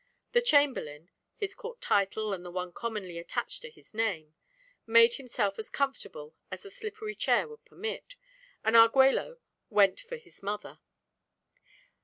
[0.31, 4.33] The Chamberlain (his court title and the one commonly attached to his name)
[4.87, 8.15] made himself as comfortable as the slippery chair would permit,
[8.63, 9.37] and Arguello
[9.69, 10.79] went for his mother.